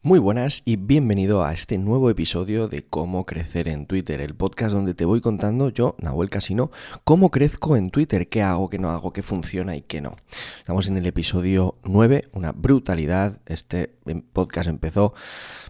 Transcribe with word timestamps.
Muy 0.00 0.20
buenas 0.20 0.62
y 0.64 0.76
bienvenido 0.76 1.42
a 1.42 1.52
este 1.52 1.76
nuevo 1.76 2.08
episodio 2.08 2.68
de 2.68 2.84
Cómo 2.84 3.26
crecer 3.26 3.66
en 3.66 3.84
Twitter, 3.84 4.20
el 4.20 4.36
podcast 4.36 4.72
donde 4.72 4.94
te 4.94 5.04
voy 5.04 5.20
contando 5.20 5.70
yo, 5.70 5.96
Nahuel 5.98 6.30
Casino, 6.30 6.70
cómo 7.02 7.32
crezco 7.32 7.76
en 7.76 7.90
Twitter, 7.90 8.28
qué 8.28 8.40
hago, 8.40 8.70
qué 8.70 8.78
no 8.78 8.90
hago, 8.90 9.12
qué 9.12 9.24
funciona 9.24 9.74
y 9.74 9.82
qué 9.82 10.00
no. 10.00 10.14
Estamos 10.68 10.88
en 10.88 10.98
el 10.98 11.06
episodio 11.06 11.76
9, 11.84 12.28
una 12.32 12.52
brutalidad. 12.52 13.40
Este 13.46 13.94
podcast 14.34 14.68
empezó, 14.68 15.14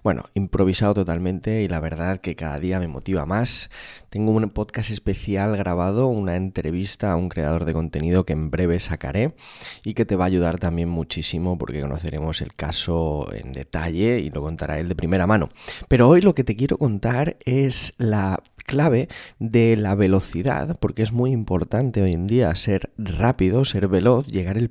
bueno, 0.03 0.25
improvisado 0.35 0.93
totalmente 0.93 1.63
y 1.63 1.69
la 1.69 1.79
verdad 1.79 2.21
que 2.21 2.35
cada 2.35 2.59
día 2.59 2.81
me 2.81 2.89
motiva 2.89 3.25
más. 3.25 3.71
Tengo 4.11 4.33
un 4.33 4.51
podcast 4.51 4.91
especial 4.91 5.57
grabado, 5.57 6.09
una 6.09 6.35
entrevista 6.35 7.13
a 7.13 7.17
un 7.17 7.29
creador 7.29 7.65
de 7.65 7.75
contenido 7.75 8.27
que 8.27 8.33
en 8.33 8.51
breve 8.51 8.81
sacaré 8.81 9.37
y 9.85 9.95
que 9.95 10.05
te 10.05 10.17
va 10.17 10.25
a 10.25 10.27
ayudar 10.27 10.59
también 10.59 10.89
muchísimo 10.89 11.57
porque 11.59 11.81
conoceremos 11.81 12.41
el 12.41 12.57
caso 12.57 13.33
en 13.33 13.53
detalle 13.53 14.19
y 14.19 14.31
lo 14.31 14.43
contará 14.43 14.81
él 14.81 14.89
de 14.89 14.97
primera 14.97 15.29
mano. 15.29 15.49
Pero 15.87 16.09
hoy 16.09 16.23
lo 16.23 16.35
que 16.35 16.43
te 16.43 16.57
quiero 16.57 16.77
contar 16.77 17.37
es 17.45 17.95
la 17.99 18.43
clave 18.69 19.09
de 19.41 19.77
la 19.77 19.97
velocidad, 19.97 20.79
porque 20.79 21.03
es 21.03 21.11
muy 21.11 21.33
importante 21.33 22.03
hoy 22.03 22.13
en 22.13 22.29
día 22.29 22.55
ser 22.55 22.93
rápido, 22.99 23.65
ser 23.65 23.89
veloz, 23.89 24.29
llegar 24.29 24.59
el 24.59 24.69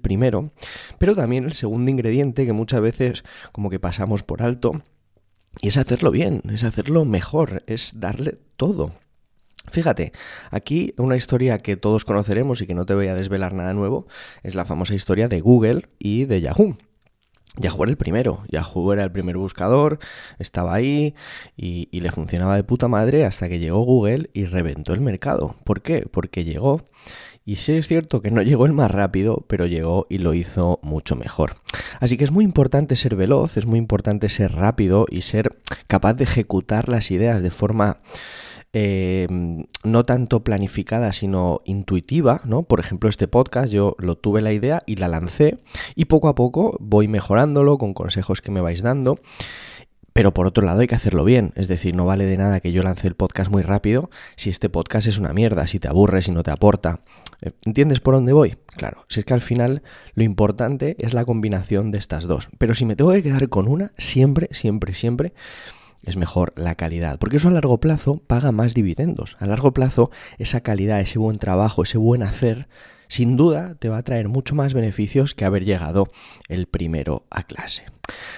pero 0.97 1.15
también 1.15 1.45
el 1.45 1.53
segundo 1.53 1.91
ingrediente 1.91 2.45
que 2.45 2.53
muchas 2.53 2.81
veces 2.81 3.23
como 3.51 3.69
que 3.69 3.79
pasamos 3.79 4.23
por 4.23 4.41
alto, 4.41 4.81
y 5.61 5.69
es 5.69 5.77
hacerlo 5.77 6.11
bien, 6.11 6.41
es 6.51 6.63
hacerlo 6.63 7.05
mejor, 7.05 7.63
es 7.67 7.99
darle 7.99 8.37
todo. 8.57 8.93
Fíjate, 9.69 10.13
aquí 10.49 10.93
una 10.97 11.17
historia 11.17 11.57
que 11.57 11.75
todos 11.75 12.05
conoceremos 12.05 12.61
y 12.61 12.67
que 12.67 12.73
no 12.73 12.85
te 12.85 12.93
voy 12.93 13.07
a 13.07 13.15
desvelar 13.15 13.53
nada 13.53 13.73
nuevo, 13.73 14.07
es 14.43 14.55
la 14.55 14.65
famosa 14.65 14.95
historia 14.95 15.27
de 15.27 15.41
Google 15.41 15.89
y 15.99 16.25
de 16.25 16.41
Yahoo. 16.41 16.77
Yahoo 17.57 17.83
era 17.83 17.91
el 17.91 17.97
primero, 17.97 18.43
Yahoo 18.49 18.93
era 18.93 19.03
el 19.03 19.11
primer 19.11 19.37
buscador, 19.37 19.99
estaba 20.39 20.73
ahí 20.73 21.15
y, 21.55 21.87
le 21.99 22.11
funcionaba 22.11 22.55
de 22.55 22.63
puta 22.63 22.87
madre 22.87 23.25
hasta 23.25 23.49
que 23.49 23.59
llegó 23.59 23.79
Google 23.79 24.29
y 24.33 24.45
reventó 24.45 24.93
el 24.93 25.01
mercado. 25.01 25.55
¿Por 25.63 25.81
qué? 25.81 26.07
Porque 26.09 26.45
llegó 26.45 26.85
y 27.47 27.55
sí 27.55 27.71
es 27.71 27.87
cierto 27.87 28.21
que 28.21 28.29
no 28.29 28.41
llegó 28.41 28.65
el 28.65 28.73
más 28.73 28.91
rápido, 28.91 29.45
pero 29.47 29.67
llegó 29.67 30.05
y 30.09 30.17
lo 30.17 30.33
hizo 30.33 30.81
mucho 30.83 31.15
mejor. 31.15 31.55
Así 32.01 32.17
que 32.17 32.25
es 32.25 32.31
muy 32.31 32.43
importante 32.43 32.97
ser 32.97 33.15
veloz, 33.15 33.55
es 33.55 33.65
muy 33.65 33.79
importante 33.79 34.27
ser 34.27 34.51
rápido 34.51 35.05
y 35.09 35.21
ser 35.21 35.55
capaz 35.87 36.15
de 36.15 36.25
ejecutar 36.25 36.89
las 36.89 37.09
ideas 37.09 37.41
de 37.41 37.49
forma 37.49 38.01
eh, 38.73 39.27
no 39.85 40.03
tanto 40.03 40.43
planificada, 40.43 41.13
sino 41.13 41.61
intuitiva, 41.63 42.41
¿no? 42.43 42.63
Por 42.63 42.81
ejemplo, 42.81 43.07
este 43.07 43.29
podcast 43.29 43.71
yo 43.71 43.95
lo 43.97 44.17
tuve 44.17 44.41
la 44.41 44.51
idea 44.51 44.83
y 44.85 44.97
la 44.97 45.07
lancé 45.07 45.59
y 45.95 46.03
poco 46.03 46.27
a 46.27 46.35
poco 46.35 46.75
voy 46.81 47.07
mejorándolo 47.07 47.77
con 47.77 47.93
consejos 47.93 48.41
que 48.41 48.51
me 48.51 48.59
vais 48.59 48.81
dando. 48.81 49.19
Pero 50.17 50.33
por 50.33 50.47
otro 50.47 50.65
lado 50.65 50.79
hay 50.79 50.87
que 50.87 50.95
hacerlo 50.95 51.23
bien, 51.23 51.53
es 51.53 51.67
decir, 51.67 51.93
no 51.93 52.03
vale 52.03 52.25
de 52.25 52.37
nada 52.37 52.59
que 52.59 52.71
yo 52.71 52.81
lance 52.81 53.07
el 53.07 53.13
podcast 53.13 53.51
muy 53.51 53.61
rápido 53.61 54.09
si 54.35 54.49
este 54.49 54.67
podcast 54.67 55.05
es 55.05 55.19
una 55.19 55.31
mierda, 55.31 55.67
si 55.67 55.79
te 55.79 55.89
aburre, 55.89 56.23
si 56.23 56.31
no 56.31 56.41
te 56.41 56.49
aporta. 56.49 57.01
Eh, 57.43 57.51
¿Entiendes 57.65 57.99
por 57.99 58.15
dónde 58.15 58.33
voy? 58.33 58.57
Claro, 58.75 59.05
si 59.09 59.19
es 59.19 59.27
que 59.27 59.35
al 59.35 59.41
final 59.41 59.83
lo 60.15 60.23
importante 60.23 60.95
es 60.97 61.13
la 61.13 61.23
combinación 61.23 61.91
de 61.91 61.99
estas 61.99 62.23
dos. 62.23 62.49
Pero 62.57 62.73
si 62.73 62.83
me 62.83 62.95
tengo 62.95 63.11
que 63.11 63.21
quedar 63.21 63.47
con 63.47 63.67
una, 63.67 63.91
siempre, 63.99 64.49
siempre, 64.53 64.95
siempre 64.95 65.33
es 66.03 66.17
mejor 66.17 66.51
la 66.55 66.73
calidad, 66.73 67.19
porque 67.19 67.37
eso 67.37 67.49
a 67.49 67.51
largo 67.51 67.79
plazo 67.79 68.19
paga 68.25 68.51
más 68.51 68.73
dividendos. 68.73 69.37
A 69.39 69.45
largo 69.45 69.71
plazo 69.71 70.09
esa 70.39 70.61
calidad, 70.61 70.99
ese 70.99 71.19
buen 71.19 71.37
trabajo, 71.37 71.83
ese 71.83 71.99
buen 71.99 72.23
hacer, 72.23 72.67
sin 73.07 73.37
duda 73.37 73.75
te 73.79 73.89
va 73.89 73.97
a 73.97 74.03
traer 74.03 74.27
mucho 74.27 74.55
más 74.55 74.73
beneficios 74.73 75.33
que 75.33 75.45
haber 75.45 75.65
llegado 75.65 76.07
el 76.47 76.67
primero 76.67 77.25
a 77.29 77.43
clase. 77.43 77.85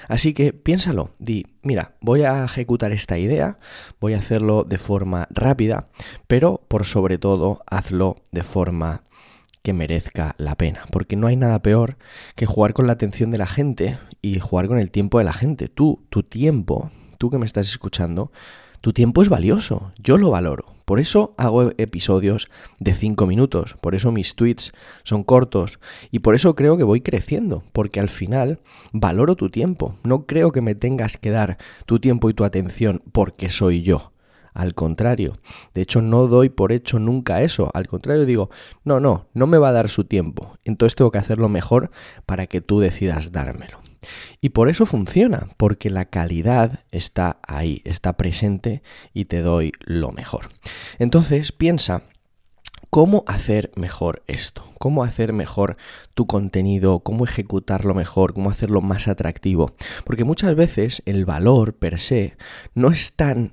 Así 0.07 0.33
que 0.33 0.53
piénsalo, 0.53 1.11
di, 1.19 1.45
mira, 1.61 1.95
voy 2.01 2.23
a 2.23 2.43
ejecutar 2.43 2.91
esta 2.91 3.17
idea, 3.17 3.59
voy 3.99 4.13
a 4.13 4.19
hacerlo 4.19 4.63
de 4.63 4.77
forma 4.77 5.27
rápida, 5.29 5.89
pero 6.27 6.65
por 6.67 6.85
sobre 6.85 7.17
todo 7.17 7.61
hazlo 7.67 8.17
de 8.31 8.43
forma 8.43 9.03
que 9.61 9.73
merezca 9.73 10.35
la 10.37 10.55
pena, 10.55 10.85
porque 10.91 11.15
no 11.15 11.27
hay 11.27 11.35
nada 11.35 11.61
peor 11.61 11.97
que 12.35 12.45
jugar 12.45 12.73
con 12.73 12.87
la 12.87 12.93
atención 12.93 13.29
de 13.31 13.37
la 13.37 13.47
gente 13.47 13.99
y 14.21 14.39
jugar 14.39 14.67
con 14.67 14.79
el 14.79 14.89
tiempo 14.89 15.19
de 15.19 15.25
la 15.25 15.33
gente. 15.33 15.67
Tú, 15.67 16.05
tu 16.09 16.23
tiempo, 16.23 16.91
tú 17.17 17.29
que 17.29 17.37
me 17.37 17.45
estás 17.45 17.69
escuchando, 17.69 18.31
tu 18.81 18.93
tiempo 18.93 19.21
es 19.21 19.29
valioso, 19.29 19.91
yo 19.97 20.17
lo 20.17 20.31
valoro. 20.31 20.65
Por 20.85 20.99
eso 20.99 21.35
hago 21.37 21.71
episodios 21.77 22.49
de 22.79 22.95
5 22.95 23.27
minutos, 23.27 23.75
por 23.79 23.93
eso 23.93 24.11
mis 24.11 24.35
tweets 24.35 24.71
son 25.03 25.23
cortos 25.23 25.79
y 26.11 26.19
por 26.19 26.33
eso 26.33 26.55
creo 26.55 26.77
que 26.77 26.83
voy 26.83 27.01
creciendo, 27.01 27.63
porque 27.73 27.99
al 27.99 28.09
final 28.09 28.59
valoro 28.91 29.35
tu 29.35 29.49
tiempo. 29.49 29.95
No 30.03 30.25
creo 30.25 30.51
que 30.51 30.61
me 30.61 30.75
tengas 30.75 31.17
que 31.17 31.29
dar 31.29 31.57
tu 31.85 31.99
tiempo 31.99 32.29
y 32.29 32.33
tu 32.33 32.43
atención 32.43 33.03
porque 33.11 33.49
soy 33.49 33.83
yo. 33.83 34.13
Al 34.53 34.73
contrario, 34.73 35.37
de 35.73 35.81
hecho 35.81 36.01
no 36.01 36.27
doy 36.27 36.49
por 36.49 36.71
hecho 36.71 36.99
nunca 36.99 37.41
eso. 37.43 37.69
Al 37.73 37.87
contrario 37.87 38.25
digo, 38.25 38.49
no, 38.83 38.99
no, 38.99 39.27
no 39.33 39.45
me 39.45 39.57
va 39.57 39.69
a 39.69 39.73
dar 39.73 39.89
su 39.89 40.05
tiempo. 40.05 40.57
Entonces 40.65 40.95
tengo 40.95 41.11
que 41.11 41.19
hacerlo 41.19 41.49
mejor 41.49 41.91
para 42.25 42.47
que 42.47 42.61
tú 42.61 42.79
decidas 42.79 43.31
dármelo. 43.31 43.88
Y 44.41 44.49
por 44.49 44.69
eso 44.69 44.85
funciona, 44.85 45.49
porque 45.57 45.89
la 45.89 46.05
calidad 46.05 46.81
está 46.91 47.37
ahí, 47.47 47.81
está 47.85 48.17
presente 48.17 48.81
y 49.13 49.25
te 49.25 49.41
doy 49.41 49.73
lo 49.79 50.11
mejor. 50.11 50.49
Entonces 50.97 51.51
piensa 51.51 52.03
¿Cómo 52.89 53.23
hacer 53.27 53.71
mejor 53.75 54.23
esto? 54.25 54.63
¿Cómo 54.79 55.03
hacer 55.03 55.31
mejor 55.31 55.77
tu 56.15 56.25
contenido? 56.25 57.01
¿Cómo 57.01 57.23
ejecutarlo 57.23 57.93
mejor? 57.93 58.33
¿Cómo 58.33 58.49
hacerlo 58.49 58.81
más 58.81 59.07
atractivo? 59.07 59.75
Porque 60.05 60.23
muchas 60.23 60.55
veces 60.55 61.03
el 61.05 61.23
valor 61.23 61.75
per 61.75 61.99
se 61.99 62.35
no 62.73 62.89
es 62.89 63.13
tan 63.13 63.51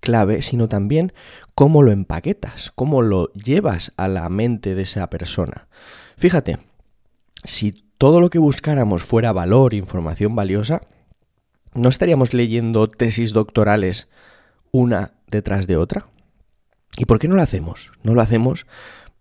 clave, 0.00 0.42
sino 0.42 0.68
también 0.68 1.12
cómo 1.54 1.82
lo 1.82 1.92
empaquetas, 1.92 2.72
cómo 2.74 3.02
lo 3.02 3.32
llevas 3.34 3.92
a 3.96 4.08
la 4.08 4.28
mente 4.28 4.74
de 4.74 4.82
esa 4.82 5.08
persona. 5.08 5.68
Fíjate, 6.16 6.58
si 7.44 7.84
todo 8.02 8.20
lo 8.20 8.30
que 8.30 8.40
buscáramos 8.40 9.04
fuera 9.04 9.30
valor, 9.30 9.74
información 9.74 10.34
valiosa, 10.34 10.80
¿no 11.72 11.88
estaríamos 11.88 12.34
leyendo 12.34 12.88
tesis 12.88 13.32
doctorales 13.32 14.08
una 14.72 15.12
detrás 15.28 15.68
de 15.68 15.76
otra? 15.76 16.08
¿Y 16.96 17.04
por 17.04 17.20
qué 17.20 17.28
no 17.28 17.36
lo 17.36 17.42
hacemos? 17.42 17.92
No 18.02 18.14
lo 18.14 18.20
hacemos 18.20 18.66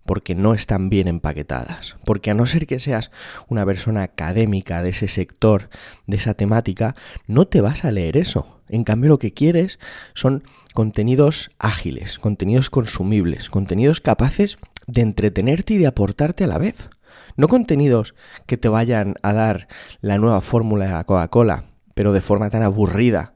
porque 0.03 0.33
no 0.33 0.55
están 0.55 0.89
bien 0.89 1.07
empaquetadas. 1.07 1.95
Porque 2.05 2.31
a 2.31 2.33
no 2.33 2.47
ser 2.47 2.65
que 2.65 2.79
seas 2.79 3.11
una 3.49 3.67
persona 3.67 4.01
académica 4.01 4.81
de 4.81 4.89
ese 4.89 5.07
sector, 5.07 5.69
de 6.07 6.17
esa 6.17 6.33
temática, 6.33 6.95
no 7.27 7.45
te 7.45 7.61
vas 7.61 7.85
a 7.85 7.91
leer 7.91 8.17
eso. 8.17 8.61
En 8.67 8.83
cambio, 8.83 9.11
lo 9.11 9.19
que 9.19 9.31
quieres 9.31 9.77
son 10.15 10.43
contenidos 10.73 11.51
ágiles, 11.59 12.17
contenidos 12.17 12.71
consumibles, 12.71 13.51
contenidos 13.51 14.01
capaces 14.01 14.57
de 14.87 15.01
entretenerte 15.01 15.75
y 15.75 15.77
de 15.77 15.85
aportarte 15.85 16.45
a 16.45 16.47
la 16.47 16.57
vez. 16.57 16.89
No 17.35 17.47
contenidos 17.47 18.15
que 18.45 18.57
te 18.57 18.69
vayan 18.69 19.15
a 19.21 19.33
dar 19.33 19.67
la 20.01 20.17
nueva 20.17 20.41
fórmula 20.41 20.85
de 20.85 20.91
la 20.91 21.03
Coca-Cola, 21.03 21.65
pero 21.93 22.13
de 22.13 22.21
forma 22.21 22.49
tan 22.49 22.63
aburrida 22.63 23.33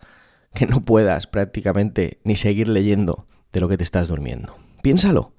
que 0.54 0.66
no 0.66 0.84
puedas 0.84 1.28
prácticamente 1.28 2.20
ni 2.24 2.36
seguir 2.36 2.68
leyendo 2.68 3.28
de 3.52 3.60
lo 3.60 3.68
que 3.70 3.78
te 3.78 3.84
estás 3.84 4.08
durmiendo. 4.08 4.56
Piénsalo. 4.82 5.34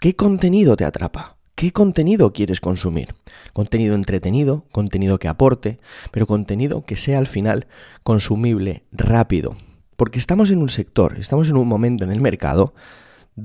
¿Qué 0.00 0.16
contenido 0.16 0.76
te 0.76 0.84
atrapa? 0.84 1.36
¿Qué 1.54 1.72
contenido 1.72 2.32
quieres 2.32 2.60
consumir? 2.60 3.14
Contenido 3.52 3.94
entretenido, 3.94 4.64
contenido 4.72 5.18
que 5.18 5.28
aporte, 5.28 5.78
pero 6.10 6.26
contenido 6.26 6.86
que 6.86 6.96
sea 6.96 7.18
al 7.18 7.26
final 7.26 7.66
consumible 8.02 8.84
rápido. 8.92 9.56
Porque 9.96 10.18
estamos 10.18 10.50
en 10.50 10.62
un 10.62 10.70
sector, 10.70 11.18
estamos 11.18 11.50
en 11.50 11.58
un 11.58 11.68
momento 11.68 12.04
en 12.04 12.12
el 12.12 12.20
mercado 12.22 12.72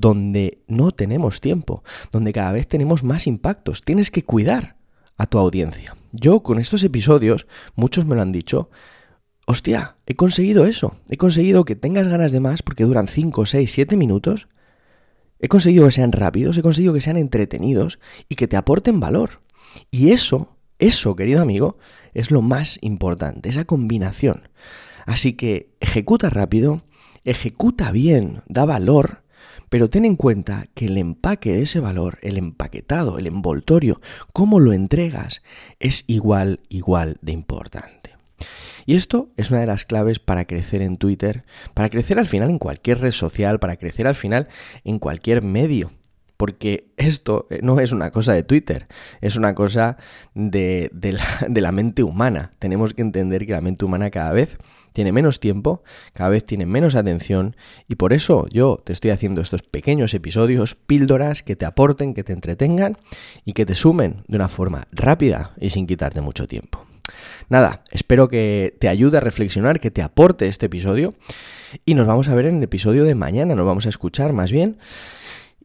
donde 0.00 0.62
no 0.66 0.92
tenemos 0.92 1.40
tiempo, 1.40 1.82
donde 2.12 2.32
cada 2.32 2.52
vez 2.52 2.66
tenemos 2.66 3.02
más 3.02 3.26
impactos. 3.26 3.82
Tienes 3.82 4.10
que 4.10 4.24
cuidar 4.24 4.76
a 5.16 5.26
tu 5.26 5.38
audiencia. 5.38 5.96
Yo 6.12 6.42
con 6.42 6.58
estos 6.58 6.82
episodios, 6.82 7.46
muchos 7.74 8.06
me 8.06 8.14
lo 8.14 8.22
han 8.22 8.32
dicho, 8.32 8.70
hostia, 9.46 9.96
he 10.06 10.14
conseguido 10.14 10.66
eso, 10.66 10.96
he 11.08 11.16
conseguido 11.16 11.64
que 11.64 11.76
tengas 11.76 12.08
ganas 12.08 12.32
de 12.32 12.40
más 12.40 12.62
porque 12.62 12.84
duran 12.84 13.08
5, 13.08 13.46
6, 13.46 13.72
7 13.72 13.96
minutos, 13.96 14.48
he 15.38 15.48
conseguido 15.48 15.86
que 15.86 15.92
sean 15.92 16.12
rápidos, 16.12 16.56
he 16.58 16.62
conseguido 16.62 16.94
que 16.94 17.00
sean 17.00 17.16
entretenidos 17.16 17.98
y 18.28 18.36
que 18.36 18.48
te 18.48 18.56
aporten 18.56 19.00
valor. 19.00 19.40
Y 19.90 20.10
eso, 20.10 20.56
eso, 20.78 21.16
querido 21.16 21.42
amigo, 21.42 21.78
es 22.14 22.30
lo 22.30 22.42
más 22.42 22.78
importante, 22.82 23.48
esa 23.48 23.64
combinación. 23.64 24.48
Así 25.04 25.34
que 25.34 25.74
ejecuta 25.80 26.30
rápido, 26.30 26.82
ejecuta 27.24 27.92
bien, 27.92 28.42
da 28.48 28.64
valor 28.64 29.25
pero 29.68 29.90
ten 29.90 30.04
en 30.04 30.16
cuenta 30.16 30.66
que 30.74 30.86
el 30.86 30.98
empaque 30.98 31.52
de 31.52 31.62
ese 31.62 31.80
valor, 31.80 32.18
el 32.22 32.38
empaquetado, 32.38 33.18
el 33.18 33.26
envoltorio, 33.26 34.00
cómo 34.32 34.60
lo 34.60 34.72
entregas, 34.72 35.42
es 35.80 36.04
igual, 36.06 36.60
igual 36.68 37.18
de 37.22 37.32
importante. 37.32 38.16
Y 38.86 38.94
esto 38.94 39.30
es 39.36 39.50
una 39.50 39.60
de 39.60 39.66
las 39.66 39.84
claves 39.84 40.20
para 40.20 40.44
crecer 40.44 40.80
en 40.80 40.96
Twitter, 40.96 41.44
para 41.74 41.90
crecer 41.90 42.18
al 42.18 42.28
final 42.28 42.50
en 42.50 42.58
cualquier 42.58 43.00
red 43.00 43.10
social, 43.10 43.58
para 43.58 43.76
crecer 43.76 44.06
al 44.06 44.14
final 44.14 44.48
en 44.84 44.98
cualquier 44.98 45.42
medio. 45.42 45.90
porque 46.36 46.92
esto 46.96 47.46
eh, 47.50 47.60
no 47.62 47.80
es 47.80 47.92
una 47.92 48.10
cosa 48.10 48.32
de 48.34 48.42
Twitter, 48.42 48.88
es 49.20 49.36
una 49.36 49.54
cosa 49.54 49.96
de, 50.34 50.90
la, 50.92 51.46
de 51.48 51.60
la 51.60 51.72
mente 51.72 52.02
humana. 52.02 52.50
Tenemos 52.58 52.94
que 52.94 53.02
entender 53.02 53.46
que 53.46 53.52
la 53.52 53.60
mente 53.60 53.84
humana 53.84 54.10
cada 54.10 54.32
vez 54.32 54.58
tiene 54.96 55.12
menos 55.12 55.40
tiempo, 55.40 55.82
cada 56.14 56.30
vez 56.30 56.46
tiene 56.46 56.64
menos 56.64 56.94
atención 56.94 57.54
y 57.86 57.96
por 57.96 58.14
eso 58.14 58.46
yo 58.50 58.80
te 58.82 58.94
estoy 58.94 59.10
haciendo 59.10 59.42
estos 59.42 59.62
pequeños 59.62 60.14
episodios, 60.14 60.74
píldoras 60.74 61.42
que 61.42 61.54
te 61.54 61.66
aporten, 61.66 62.14
que 62.14 62.24
te 62.24 62.32
entretengan 62.32 62.96
y 63.44 63.52
que 63.52 63.66
te 63.66 63.74
sumen 63.74 64.24
de 64.26 64.36
una 64.36 64.48
forma 64.48 64.88
rápida 64.92 65.52
y 65.60 65.68
sin 65.68 65.86
quitarte 65.86 66.22
mucho 66.22 66.48
tiempo. 66.48 66.82
Nada, 67.50 67.84
espero 67.90 68.28
que 68.28 68.74
te 68.80 68.88
ayude 68.88 69.18
a 69.18 69.20
reflexionar, 69.20 69.80
que 69.80 69.90
te 69.90 70.00
aporte 70.00 70.48
este 70.48 70.64
episodio 70.64 71.12
y 71.84 71.92
nos 71.92 72.06
vamos 72.06 72.28
a 72.28 72.34
ver 72.34 72.46
en 72.46 72.56
el 72.56 72.62
episodio 72.62 73.04
de 73.04 73.14
mañana, 73.14 73.54
nos 73.54 73.66
vamos 73.66 73.84
a 73.84 73.90
escuchar 73.90 74.32
más 74.32 74.50
bien. 74.50 74.78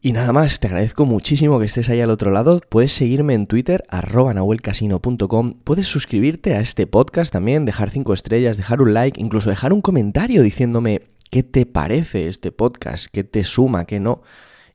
Y 0.03 0.13
nada 0.13 0.33
más, 0.33 0.59
te 0.59 0.65
agradezco 0.65 1.06
muchísimo 1.06 1.59
que 1.59 1.68
estés 1.68 1.88
ahí 1.89 2.01
al 2.01 2.09
otro 2.09 2.31
lado. 2.31 2.59
Puedes 2.69 2.92
seguirme 2.92 3.36
en 3.36 3.45
Twitter, 3.45 3.83
arroba 3.88 4.33
nahuelcasino.com. 4.33 5.53
Puedes 5.63 5.88
suscribirte 5.88 6.56
a 6.56 6.59
este 6.59 6.88
podcast 6.88 7.31
también, 7.31 7.65
dejar 7.65 7.92
cinco 7.92 8.13
estrellas, 8.13 8.57
dejar 8.57 8.81
un 8.81 8.95
like, 8.95 9.21
incluso 9.21 9.51
dejar 9.51 9.74
un 9.74 9.81
comentario 9.81 10.42
diciéndome 10.42 11.03
qué 11.30 11.44
te 11.44 11.68
parece 11.68 12.27
este 12.27 12.51
podcast, 12.51 13.06
qué 13.12 13.24
te 13.24 13.44
suma, 13.44 13.86
qué 13.86 14.00
no. 14.00 14.24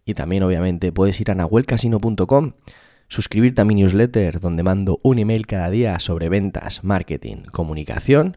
Y 0.04 0.14
también, 0.14 0.44
obviamente, 0.44 0.92
puedes 0.92 1.20
ir 1.20 1.32
a 1.32 1.34
nahuelcasino.com, 1.34 2.52
suscribirte 3.08 3.62
a 3.62 3.64
mi 3.64 3.74
newsletter, 3.74 4.38
donde 4.38 4.62
mando 4.62 5.00
un 5.02 5.18
email 5.18 5.48
cada 5.48 5.70
día 5.70 5.98
sobre 5.98 6.28
ventas, 6.28 6.84
marketing, 6.84 7.38
comunicación 7.50 8.36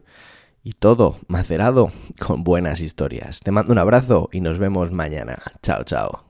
y 0.64 0.72
todo 0.72 1.18
macerado 1.28 1.92
con 2.18 2.42
buenas 2.42 2.80
historias. 2.80 3.38
Te 3.38 3.52
mando 3.52 3.72
un 3.72 3.78
abrazo 3.78 4.28
y 4.32 4.40
nos 4.40 4.58
vemos 4.58 4.90
mañana. 4.90 5.38
Chao, 5.62 5.84
chao. 5.84 6.29